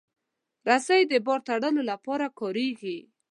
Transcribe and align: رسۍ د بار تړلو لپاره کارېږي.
رسۍ 0.69 1.01
د 1.11 1.13
بار 1.25 1.39
تړلو 1.47 1.81
لپاره 1.91 2.25
کارېږي. 2.39 2.97